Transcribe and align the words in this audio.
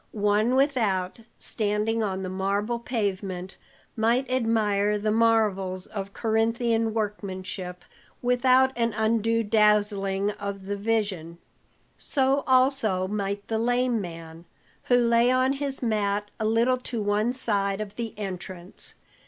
One 0.13 0.55
without, 0.55 1.19
standing 1.37 2.01
on 2.01 2.23
the 2.23 2.27
marble 2.27 2.79
pavement, 2.79 3.55
might 3.95 4.27
admire 4.31 4.97
the 4.97 5.11
marvels 5.11 5.85
of 5.85 6.11
Corinthian 6.11 6.91
workmanship 6.95 7.83
without 8.19 8.71
an 8.75 8.93
undue 8.93 9.43
dazzling 9.43 10.31
of 10.41 10.65
the 10.65 10.75
vision; 10.75 11.37
so 11.99 12.43
also 12.47 13.07
might 13.07 13.47
the 13.47 13.59
lame 13.59 14.01
man, 14.01 14.45
who 14.85 14.97
lay 14.97 15.29
on 15.29 15.53
his 15.53 15.83
mat 15.83 16.31
a 16.39 16.45
little 16.45 16.77
to 16.77 16.99
one 16.99 17.31
side 17.31 17.79
of 17.79 17.95
the 17.95 18.17
entrance. 18.17 18.95